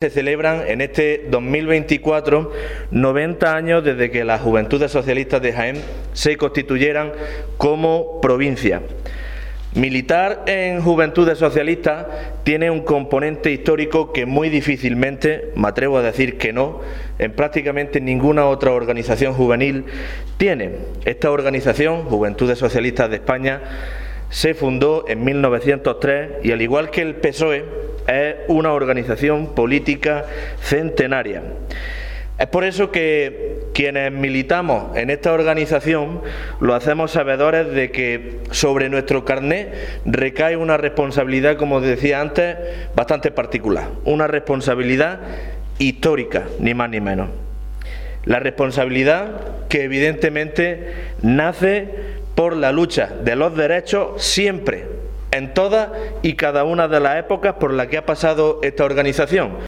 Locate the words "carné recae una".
39.24-40.76